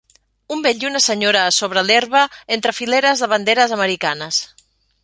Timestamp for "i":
0.85-0.87